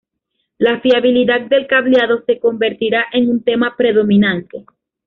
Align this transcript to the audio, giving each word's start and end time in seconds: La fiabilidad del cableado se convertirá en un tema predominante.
La 0.57 0.79
fiabilidad 0.79 1.41
del 1.41 1.67
cableado 1.67 2.23
se 2.25 2.39
convertirá 2.39 3.05
en 3.11 3.29
un 3.29 3.43
tema 3.43 3.75
predominante. 3.77 4.65